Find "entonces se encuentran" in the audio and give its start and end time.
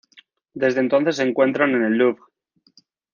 0.79-1.75